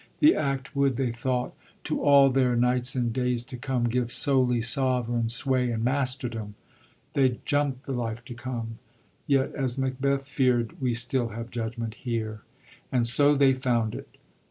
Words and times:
The 0.17 0.33
act 0.33 0.75
would, 0.75 0.95
they 0.95 1.11
thought 1.11 1.53
—'* 1.75 1.83
To 1.83 2.01
all 2.01 2.31
(their) 2.31 2.55
nights 2.55 2.95
and 2.95 3.13
days 3.13 3.43
to 3.45 3.55
oome. 3.57 3.87
Give 3.87 4.11
solely 4.11 4.59
sovereign 4.63 5.27
sway 5.27 5.69
and 5.69 5.83
masterdom.' 5.85 6.55
They'd 7.13 7.45
"jump 7.45 7.83
the 7.85 7.91
life 7.91 8.25
to 8.25 8.33
come." 8.33 8.79
Yet, 9.27 9.53
as 9.53 9.77
Macbeth 9.77 10.27
feard," 10.27 10.73
We 10.81 10.95
still 10.95 11.27
have 11.27 11.51
judgment 11.51 11.93
here." 11.93 12.41
And 12.91 13.05
so 13.05 13.35
they 13.35 13.53
found 13.53 13.93
it. 13.93 14.17